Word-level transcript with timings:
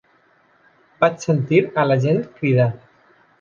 Vaig 1.05 1.21
sentir 1.27 1.59
a 1.83 1.85
la 1.91 1.99
gent 2.07 2.23
cridar. 2.41 2.67